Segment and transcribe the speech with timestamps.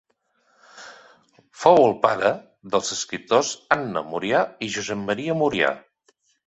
[1.65, 2.33] Fou el pare
[2.77, 5.75] dels escriptors Anna Murià i Josep Maria Murià.